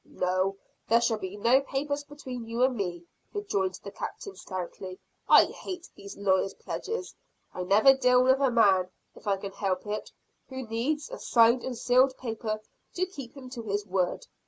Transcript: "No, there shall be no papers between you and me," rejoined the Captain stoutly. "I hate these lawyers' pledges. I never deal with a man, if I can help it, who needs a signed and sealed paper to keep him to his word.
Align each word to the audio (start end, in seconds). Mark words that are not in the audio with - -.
"No, 0.03 0.57
there 0.87 0.99
shall 0.99 1.19
be 1.19 1.37
no 1.37 1.61
papers 1.61 2.03
between 2.03 2.47
you 2.47 2.63
and 2.63 2.75
me," 2.75 3.05
rejoined 3.35 3.79
the 3.83 3.91
Captain 3.91 4.35
stoutly. 4.35 4.97
"I 5.29 5.45
hate 5.45 5.89
these 5.93 6.17
lawyers' 6.17 6.55
pledges. 6.55 7.13
I 7.53 7.61
never 7.61 7.95
deal 7.95 8.23
with 8.23 8.39
a 8.41 8.49
man, 8.49 8.89
if 9.13 9.27
I 9.27 9.37
can 9.37 9.51
help 9.51 9.85
it, 9.85 10.11
who 10.49 10.63
needs 10.63 11.11
a 11.11 11.19
signed 11.19 11.61
and 11.63 11.77
sealed 11.77 12.17
paper 12.17 12.61
to 12.95 13.05
keep 13.05 13.37
him 13.37 13.47
to 13.51 13.61
his 13.61 13.85
word. 13.85 14.25